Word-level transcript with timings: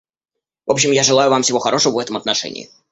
В 0.65 0.71
общем 0.71 0.89
я 0.93 1.03
желаю 1.03 1.29
вам 1.29 1.43
всего 1.43 1.59
хорошего 1.59 1.93
в 1.93 1.99
этом 1.99 2.17
отношении. 2.17 2.71